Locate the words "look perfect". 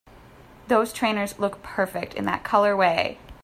1.37-2.15